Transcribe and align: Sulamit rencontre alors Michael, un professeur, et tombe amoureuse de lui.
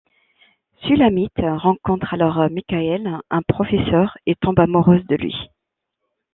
Sulamit 0.81 1.29
rencontre 1.37 2.11
alors 2.15 2.49
Michael, 2.49 3.19
un 3.29 3.41
professeur, 3.43 4.17
et 4.25 4.33
tombe 4.33 4.59
amoureuse 4.59 5.05
de 5.05 5.15
lui. 5.15 5.35